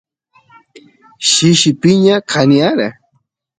shishi 1.29 1.71
piña 1.81 2.15
kaniyara 2.31 2.87